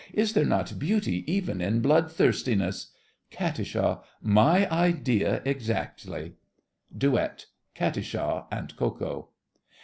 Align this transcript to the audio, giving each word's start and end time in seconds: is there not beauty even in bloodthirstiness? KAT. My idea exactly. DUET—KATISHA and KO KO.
is 0.13 0.33
there 0.33 0.43
not 0.45 0.79
beauty 0.79 1.23
even 1.31 1.61
in 1.61 1.79
bloodthirstiness? 1.79 2.87
KAT. 3.29 3.59
My 4.19 4.67
idea 4.71 5.43
exactly. 5.45 6.33
DUET—KATISHA 6.97 8.47
and 8.51 8.75
KO 8.77 8.89
KO. 8.89 9.29